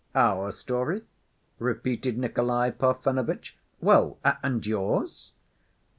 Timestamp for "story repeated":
0.49-2.17